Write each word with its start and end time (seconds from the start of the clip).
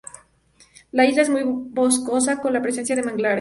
La 0.91 1.05
isla 1.05 1.21
es 1.21 1.29
muy 1.29 1.43
boscosa, 1.45 2.41
con 2.41 2.53
la 2.53 2.61
presencia 2.63 2.95
de 2.95 3.03
manglares. 3.03 3.29